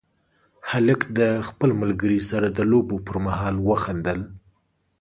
هلک 0.69 1.01
د 1.19 1.19
خپل 1.47 1.69
ملګري 1.81 2.19
سره 2.29 2.47
د 2.57 2.59
لوبو 2.71 2.97
پر 3.07 3.17
مهال 3.25 3.55
وخندل. 3.67 4.19